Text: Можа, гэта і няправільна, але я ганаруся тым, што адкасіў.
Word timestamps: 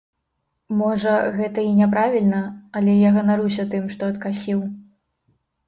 Можа, 0.79 1.13
гэта 1.39 1.59
і 1.65 1.75
няправільна, 1.81 2.41
але 2.81 2.97
я 3.07 3.13
ганаруся 3.21 3.69
тым, 3.77 3.87
што 3.99 4.13
адкасіў. 4.17 4.59